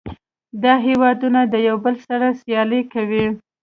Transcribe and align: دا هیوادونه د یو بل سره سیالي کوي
دا 0.63 0.73
هیوادونه 0.87 1.39
د 1.53 1.55
یو 1.67 1.75
بل 1.85 1.95
سره 2.07 2.27
سیالي 2.41 2.81
کوي 2.93 3.25